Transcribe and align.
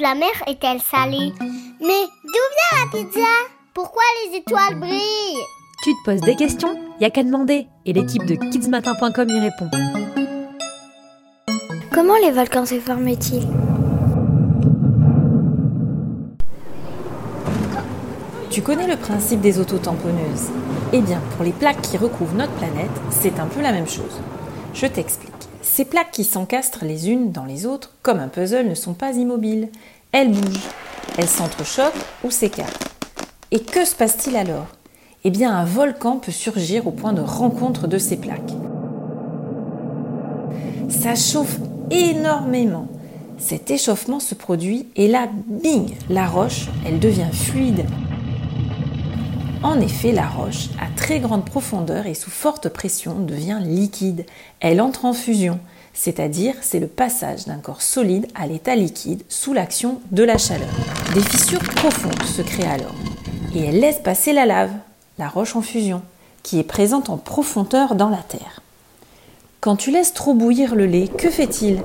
de 0.00 0.02
la 0.02 0.14
mer 0.14 0.30
est-elle 0.46 0.80
salée 0.80 1.32
Mais 1.80 2.06
d'où 2.24 2.46
vient 2.56 2.84
la 2.84 2.90
pizza? 2.90 3.26
Pourquoi 3.74 4.02
les 4.24 4.38
étoiles 4.38 4.80
brillent? 4.80 5.44
Tu 5.82 5.92
te 5.92 6.04
poses 6.04 6.22
des 6.22 6.36
questions? 6.36 6.74
Y 7.00 7.04
a 7.04 7.10
qu'à 7.10 7.22
demander 7.22 7.66
et 7.84 7.92
l'équipe 7.92 8.24
de 8.24 8.34
kidsmatin.com 8.34 9.28
y 9.28 9.40
répond. 9.40 9.70
Comment 11.92 12.16
les 12.22 12.30
volcans 12.30 12.64
se 12.64 12.80
forment-ils? 12.80 13.46
Tu 18.50 18.62
connais 18.62 18.86
le 18.86 18.96
principe 18.96 19.40
des 19.42 19.58
autotamponneuses? 19.58 20.48
Eh 20.94 21.02
bien, 21.02 21.20
pour 21.36 21.44
les 21.44 21.52
plaques 21.52 21.82
qui 21.82 21.98
recouvrent 21.98 22.34
notre 22.34 22.52
planète, 22.52 22.90
c'est 23.10 23.38
un 23.38 23.46
peu 23.46 23.60
la 23.60 23.72
même 23.72 23.88
chose. 23.88 24.18
Je 24.72 24.86
t'explique. 24.86 25.49
Ces 25.80 25.86
plaques 25.86 26.10
qui 26.10 26.24
s'encastrent 26.24 26.84
les 26.84 27.08
unes 27.08 27.32
dans 27.32 27.46
les 27.46 27.64
autres, 27.64 27.94
comme 28.02 28.18
un 28.18 28.28
puzzle, 28.28 28.68
ne 28.68 28.74
sont 28.74 28.92
pas 28.92 29.12
immobiles. 29.12 29.70
Elles 30.12 30.30
bougent, 30.30 30.68
elles 31.16 31.26
s'entrechoquent 31.26 32.04
ou 32.22 32.30
s'écartent. 32.30 32.90
Et 33.50 33.60
que 33.60 33.86
se 33.86 33.94
passe-t-il 33.94 34.36
alors? 34.36 34.66
Eh 35.24 35.30
bien, 35.30 35.56
un 35.56 35.64
volcan 35.64 36.18
peut 36.18 36.32
surgir 36.32 36.86
au 36.86 36.90
point 36.90 37.14
de 37.14 37.22
rencontre 37.22 37.86
de 37.86 37.96
ces 37.96 38.18
plaques. 38.18 38.52
Ça 40.90 41.14
chauffe 41.14 41.56
énormément. 41.90 42.86
Cet 43.38 43.70
échauffement 43.70 44.20
se 44.20 44.34
produit 44.34 44.86
et 44.96 45.08
là, 45.08 45.30
bing, 45.46 45.94
la 46.10 46.26
roche, 46.26 46.68
elle 46.84 47.00
devient 47.00 47.32
fluide. 47.32 47.86
En 49.62 49.78
effet, 49.78 50.12
la 50.12 50.26
roche, 50.26 50.68
à 50.80 50.86
très 50.96 51.20
grande 51.20 51.44
profondeur 51.44 52.06
et 52.06 52.14
sous 52.14 52.30
forte 52.30 52.70
pression, 52.70 53.16
devient 53.16 53.58
liquide. 53.60 54.24
Elle 54.60 54.80
entre 54.80 55.04
en 55.04 55.12
fusion, 55.12 55.60
c'est-à-dire 55.92 56.54
c'est 56.62 56.78
le 56.78 56.86
passage 56.86 57.44
d'un 57.44 57.58
corps 57.58 57.82
solide 57.82 58.26
à 58.34 58.46
l'état 58.46 58.74
liquide 58.74 59.22
sous 59.28 59.52
l'action 59.52 60.00
de 60.12 60.24
la 60.24 60.38
chaleur. 60.38 60.70
Des 61.12 61.20
fissures 61.20 61.58
profondes 61.58 62.22
se 62.22 62.40
créent 62.40 62.70
alors, 62.70 62.94
et 63.54 63.66
elle 63.66 63.80
laisse 63.80 63.98
passer 63.98 64.32
la 64.32 64.46
lave, 64.46 64.72
la 65.18 65.28
roche 65.28 65.54
en 65.54 65.62
fusion, 65.62 66.00
qui 66.42 66.58
est 66.58 66.64
présente 66.64 67.10
en 67.10 67.18
profondeur 67.18 67.96
dans 67.96 68.08
la 68.08 68.22
terre. 68.26 68.62
Quand 69.60 69.76
tu 69.76 69.90
laisses 69.90 70.14
trop 70.14 70.32
bouillir 70.32 70.74
le 70.74 70.86
lait, 70.86 71.08
que 71.08 71.28
fait-il? 71.28 71.82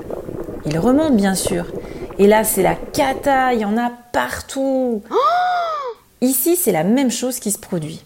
Il 0.64 0.78
remonte 0.78 1.14
bien 1.14 1.34
sûr. 1.34 1.66
Et 2.18 2.26
là, 2.26 2.42
c'est 2.42 2.62
la 2.62 2.74
cata, 2.74 3.52
il 3.52 3.60
y 3.60 3.64
en 3.66 3.76
a 3.76 3.90
partout. 4.12 5.02
Oh 5.10 5.14
Ici, 6.22 6.56
c'est 6.56 6.72
la 6.72 6.84
même 6.84 7.10
chose 7.10 7.40
qui 7.40 7.50
se 7.50 7.58
produit. 7.58 8.02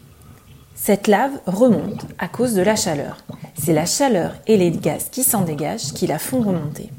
Cette 0.74 1.06
lave 1.06 1.38
remonte 1.46 2.06
à 2.18 2.26
cause 2.26 2.54
de 2.54 2.62
la 2.62 2.74
chaleur. 2.74 3.18
C'est 3.54 3.72
la 3.72 3.86
chaleur 3.86 4.32
et 4.46 4.56
les 4.56 4.70
gaz 4.70 5.08
qui 5.10 5.22
s'en 5.22 5.42
dégagent 5.42 5.92
qui 5.92 6.06
la 6.06 6.18
font 6.18 6.40
remonter. 6.40 6.90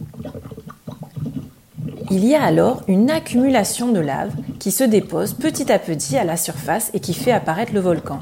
Il 2.09 2.26
y 2.26 2.36
a 2.36 2.44
alors 2.44 2.84
une 2.88 3.09
accumulation 3.09 3.92
de 3.92 4.00
lave 4.00 4.34
qui 4.59 4.72
se 4.72 4.84
dépose 4.84 5.34
petit 5.34 5.72
à 5.72 5.80
petit 5.80 6.18
à 6.18 6.23
la 6.23 6.38
surface 6.38 6.92
et 6.94 7.00
qui 7.00 7.14
fait 7.14 7.31
apparaître 7.31 7.73
le 7.73 7.80
volcan. 7.80 8.20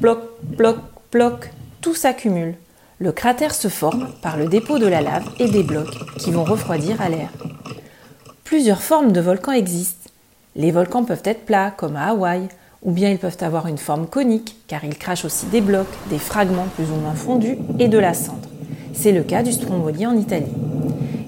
Bloc, 0.00 0.20
bloc, 0.42 0.76
bloc, 1.10 1.50
tout 1.80 1.94
s'accumule. 1.94 2.54
Le 2.98 3.12
cratère 3.12 3.54
se 3.54 3.68
forme 3.68 4.12
par 4.22 4.36
le 4.36 4.46
dépôt 4.46 4.78
de 4.78 4.86
la 4.86 5.00
lave 5.00 5.28
et 5.38 5.48
des 5.48 5.62
blocs 5.62 5.96
qui 6.18 6.30
vont 6.30 6.44
refroidir 6.44 7.00
à 7.00 7.08
l'air. 7.08 7.30
Plusieurs 8.44 8.82
formes 8.82 9.12
de 9.12 9.20
volcans 9.20 9.52
existent. 9.52 10.05
Les 10.56 10.70
volcans 10.70 11.04
peuvent 11.04 11.22
être 11.24 11.44
plats, 11.44 11.70
comme 11.70 11.96
à 11.96 12.06
Hawaï, 12.08 12.48
ou 12.82 12.90
bien 12.90 13.10
ils 13.10 13.18
peuvent 13.18 13.36
avoir 13.42 13.66
une 13.66 13.76
forme 13.76 14.06
conique, 14.06 14.56
car 14.68 14.84
ils 14.84 14.96
crachent 14.96 15.26
aussi 15.26 15.44
des 15.46 15.60
blocs, 15.60 15.86
des 16.08 16.18
fragments 16.18 16.68
plus 16.74 16.90
ou 16.90 16.94
moins 16.94 17.14
fondus 17.14 17.58
et 17.78 17.88
de 17.88 17.98
la 17.98 18.14
cendre. 18.14 18.48
C'est 18.94 19.12
le 19.12 19.22
cas 19.22 19.42
du 19.42 19.52
Stromboli 19.52 20.06
en 20.06 20.16
Italie. 20.16 20.46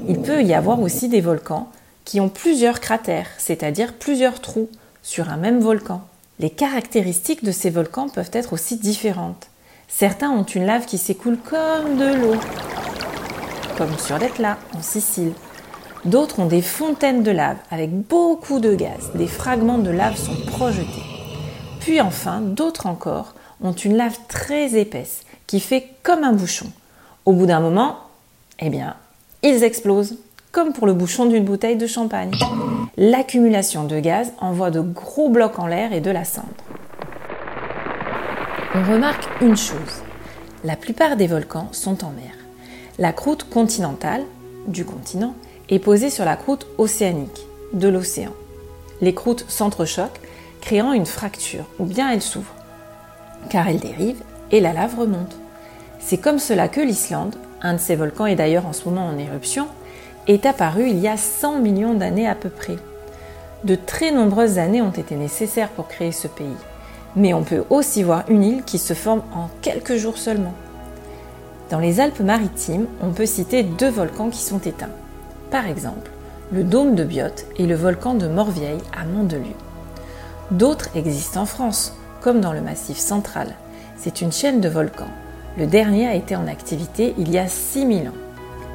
Il 0.08 0.22
peut 0.22 0.42
y 0.42 0.54
avoir 0.54 0.80
aussi 0.80 1.10
des 1.10 1.20
volcans 1.20 1.68
qui 2.06 2.20
ont 2.20 2.30
plusieurs 2.30 2.80
cratères, 2.80 3.28
c'est-à-dire 3.36 3.92
plusieurs 3.92 4.40
trous, 4.40 4.70
sur 5.02 5.28
un 5.28 5.36
même 5.36 5.60
volcan. 5.60 6.00
Les 6.38 6.48
caractéristiques 6.48 7.44
de 7.44 7.52
ces 7.52 7.68
volcans 7.68 8.08
peuvent 8.08 8.30
être 8.32 8.54
aussi 8.54 8.76
différentes. 8.76 9.48
Certains 9.88 10.30
ont 10.30 10.44
une 10.44 10.64
lave 10.64 10.86
qui 10.86 10.97
s'écoule 10.97 11.36
comme 11.36 11.98
de 11.98 12.14
l'eau, 12.14 12.36
comme 13.76 13.98
sur 13.98 14.16
l'Etla 14.19 14.56
en 14.74 14.80
Sicile, 14.80 15.32
D'autres 16.08 16.38
ont 16.38 16.46
des 16.46 16.62
fontaines 16.62 17.22
de 17.22 17.30
lave 17.30 17.58
avec 17.70 17.91
beaucoup 17.91 18.60
de 18.60 18.74
gaz. 18.74 19.10
Des 19.14 19.26
fragments 19.26 19.76
de 19.76 19.91
lave 19.91 20.16
sont 20.16 20.36
projetés. 20.46 21.04
Puis 21.80 22.00
enfin, 22.00 22.41
d'autres 22.41 22.86
encore 22.86 23.34
ont 23.62 23.72
une 23.72 23.94
lave 23.94 24.18
très 24.26 24.74
épaisse 24.74 25.24
qui 25.47 25.60
fait 25.60 25.86
comme 26.02 26.24
un 26.24 26.32
bouchon. 26.32 26.68
Au 27.26 27.34
bout 27.34 27.44
d'un 27.44 27.60
moment, 27.60 27.98
eh 28.58 28.70
bien, 28.70 28.97
ils 29.42 29.62
explosent, 29.62 30.16
comme 30.50 30.72
pour 30.72 30.86
le 30.86 30.94
bouchon 30.94 31.26
d'une 31.26 31.44
bouteille 31.44 31.76
de 31.76 31.86
champagne. 31.86 32.32
L'accumulation 32.97 33.84
de 33.84 34.00
gaz 34.00 34.32
envoie 34.41 34.70
de 34.70 34.80
gros 34.80 35.28
blocs 35.28 35.58
en 35.58 35.66
l'air 35.66 35.92
et 35.92 36.00
de 36.00 36.10
la 36.10 36.24
cendre. 36.24 36.48
On 38.74 38.82
remarque 38.91 39.28
une 39.42 39.58
chose. 39.58 40.02
La 40.64 40.76
plupart 40.76 41.16
des 41.16 41.26
volcans 41.26 41.68
sont 41.72 42.02
en 42.02 42.12
mer. 42.12 42.32
La 42.98 43.12
croûte 43.12 43.44
continentale 43.50 44.22
du 44.68 44.86
continent 44.86 45.34
est 45.68 45.78
posée 45.78 46.10
sur 46.10 46.24
la 46.24 46.36
croûte 46.36 46.66
océanique 46.78 47.46
de 47.72 47.88
l'océan. 47.88 48.32
Les 49.00 49.14
croûtes 49.14 49.44
s'entrechoquent, 49.48 50.20
créant 50.60 50.92
une 50.92 51.06
fracture, 51.06 51.64
ou 51.78 51.84
bien 51.84 52.10
elles 52.10 52.22
s'ouvrent, 52.22 52.54
car 53.50 53.68
elles 53.68 53.80
dérivent 53.80 54.22
et 54.50 54.60
la 54.60 54.72
lave 54.72 54.98
remonte. 54.98 55.36
C'est 56.00 56.18
comme 56.18 56.38
cela 56.38 56.68
que 56.68 56.80
l'Islande, 56.80 57.36
un 57.62 57.74
de 57.74 57.78
ces 57.78 57.96
volcans 57.96 58.26
est 58.26 58.36
d'ailleurs 58.36 58.66
en 58.66 58.72
ce 58.72 58.88
moment 58.88 59.06
en 59.06 59.18
éruption, 59.18 59.66
est 60.26 60.46
apparu 60.46 60.88
il 60.88 60.98
y 60.98 61.08
a 61.08 61.16
100 61.16 61.60
millions 61.60 61.94
d'années 61.94 62.28
à 62.28 62.34
peu 62.34 62.48
près. 62.48 62.76
De 63.64 63.74
très 63.74 64.12
nombreuses 64.12 64.58
années 64.58 64.82
ont 64.82 64.90
été 64.90 65.16
nécessaires 65.16 65.70
pour 65.70 65.88
créer 65.88 66.12
ce 66.12 66.28
pays, 66.28 66.46
mais 67.16 67.34
on 67.34 67.42
peut 67.42 67.64
aussi 67.70 68.02
voir 68.02 68.24
une 68.28 68.44
île 68.44 68.62
qui 68.64 68.78
se 68.78 68.94
forme 68.94 69.22
en 69.34 69.48
quelques 69.62 69.96
jours 69.96 70.18
seulement. 70.18 70.54
Dans 71.70 71.80
les 71.80 72.00
Alpes-Maritimes, 72.00 72.86
on 73.02 73.10
peut 73.10 73.26
citer 73.26 73.62
deux 73.62 73.90
volcans 73.90 74.30
qui 74.30 74.40
sont 74.40 74.60
éteints. 74.60 74.90
Par 75.50 75.66
exemple, 75.66 76.10
le 76.53 76.62
dôme 76.62 76.94
de 76.94 77.04
Biote 77.04 77.47
et 77.56 77.66
le 77.66 77.75
volcan 77.75 78.14
de 78.14 78.28
Morvieille 78.28 78.82
à 78.94 79.04
Mandelieu. 79.04 79.54
D'autres 80.50 80.91
existent 80.94 81.42
en 81.42 81.47
France, 81.47 81.94
comme 82.20 82.41
dans 82.41 82.53
le 82.53 82.60
Massif 82.60 82.98
central. 82.98 83.54
C'est 83.97 84.20
une 84.20 84.32
chaîne 84.32 84.60
de 84.60 84.69
volcans. 84.69 85.10
Le 85.56 85.66
dernier 85.66 86.06
a 86.06 86.14
été 86.14 86.36
en 86.36 86.47
activité 86.47 87.14
il 87.16 87.31
y 87.31 87.38
a 87.38 87.48
6000 87.48 88.09
ans. 88.09 88.12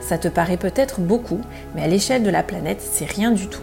Ça 0.01 0.17
te 0.17 0.27
paraît 0.27 0.57
peut-être 0.57 0.99
beaucoup, 0.99 1.41
mais 1.75 1.83
à 1.83 1.87
l'échelle 1.87 2.23
de 2.23 2.29
la 2.29 2.43
planète, 2.43 2.81
c'est 2.81 3.09
rien 3.09 3.31
du 3.31 3.47
tout. 3.47 3.61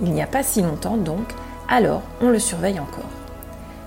Il 0.00 0.12
n'y 0.12 0.22
a 0.22 0.26
pas 0.26 0.42
si 0.42 0.62
longtemps 0.62 0.96
donc, 0.96 1.34
alors 1.68 2.02
on 2.22 2.30
le 2.30 2.38
surveille 2.38 2.80
encore. 2.80 3.10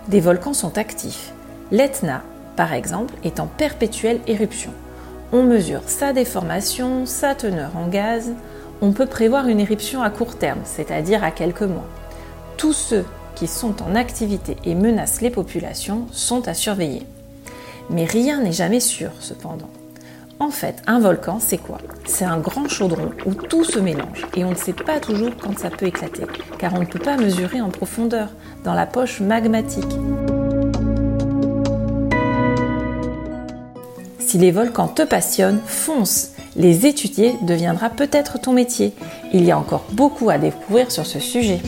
Des 0.08 0.20
volcans 0.20 0.54
sont 0.54 0.78
actifs. 0.78 1.34
L'Etna, 1.72 2.22
par 2.56 2.74
exemple, 2.74 3.16
est 3.24 3.40
en 3.40 3.48
perpétuelle 3.48 4.22
éruption. 4.28 4.72
On 5.32 5.44
mesure 5.44 5.82
sa 5.86 6.14
déformation, 6.14 7.06
sa 7.06 7.36
teneur 7.36 7.78
en 7.78 7.88
gaz, 7.88 8.32
on 8.82 8.92
peut 8.92 9.06
prévoir 9.06 9.48
une 9.48 9.60
éruption 9.60 10.02
à 10.02 10.10
court 10.10 10.38
terme, 10.38 10.62
c'est-à-dire 10.64 11.24
à 11.24 11.32
quelques 11.32 11.64
mois. 11.64 11.88
Tous 12.58 12.74
ceux 12.74 13.06
qui 13.36 13.48
sont 13.48 13.82
en 13.84 13.96
activité 13.96 14.58
et 14.66 14.76
menacent 14.76 15.22
les 15.22 15.30
populations 15.30 16.08
sont 16.12 16.48
à 16.48 16.54
surveiller. 16.54 17.06
Mais 17.90 18.06
rien 18.06 18.42
n'est 18.42 18.52
jamais 18.52 18.80
sûr, 18.80 19.12
cependant. 19.20 19.70
En 20.42 20.52
fait, 20.52 20.82
un 20.88 21.00
volcan, 21.00 21.40
c'est 21.42 21.58
quoi? 21.58 21.80
C'est 22.06 22.24
un 22.24 22.38
grand 22.38 22.70
chaudron 22.70 23.12
où 23.26 23.34
tout 23.34 23.66
se 23.66 23.80
mélange 23.80 24.26
et 24.38 24.46
on 24.46 24.52
ne 24.52 24.56
sait 24.56 24.74
pas 24.74 25.02
toujours 25.02 25.36
quand 25.42 25.58
ça 25.60 25.70
peut 25.70 25.88
éclater, 25.88 26.24
car 26.58 26.74
on 26.76 26.80
ne 26.80 26.86
peut 26.86 27.00
pas 27.00 27.18
mesurer 27.18 27.60
en 27.60 27.70
profondeur, 27.70 28.30
dans 28.64 28.74
la 28.74 28.86
poche 28.86 29.20
magmatique. 29.20 29.92
Si 34.20 34.38
les 34.38 34.52
volcans 34.52 34.88
te 34.88 35.02
passionnent, 35.02 35.60
fonce 35.66 36.32
les 36.60 36.86
étudier 36.86 37.34
deviendra 37.42 37.90
peut-être 37.90 38.40
ton 38.40 38.54
métier. 38.54 38.94
Il 39.34 39.44
y 39.46 39.52
a 39.52 39.58
encore 39.58 39.88
beaucoup 39.94 40.30
à 40.30 40.38
découvrir 40.38 40.92
sur 40.92 41.08
ce 41.08 41.20
sujet. 41.20 41.60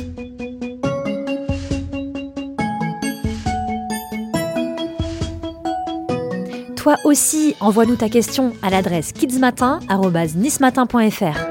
Toi 6.75 6.97
aussi, 7.05 7.55
envoie-nous 7.59 7.95
ta 7.95 8.09
question 8.09 8.53
à 8.61 8.69
l'adresse 8.69 9.13
kidsmatin.nismatin.fr. 9.13 11.50